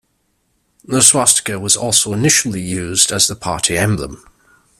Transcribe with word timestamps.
The 0.83 1.03
swastika 1.03 1.59
was 1.59 1.77
also 1.77 2.11
initially 2.11 2.59
used 2.59 3.11
as 3.11 3.27
the 3.27 3.35
party 3.35 3.77
emblem. 3.77 4.25